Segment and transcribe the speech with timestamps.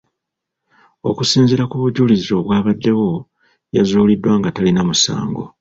[1.09, 3.09] Okusinziira ku bujulizi obwabaddewo,
[3.75, 5.43] yazuuliddwa nga talina musango.